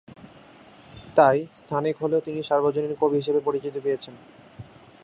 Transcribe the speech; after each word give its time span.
তাই 1.15 1.37
স্থানিক 1.53 1.95
হলেও 2.01 2.21
তিনি 2.21 2.39
সার্বজনীন 2.43 2.93
কবি 3.01 3.15
হিসেবে 3.15 3.39
পরিচিত 3.39 3.75
পেয়েছেন। 3.83 4.15